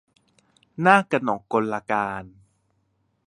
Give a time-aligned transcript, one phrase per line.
[0.85, 2.25] นากกนกกลการ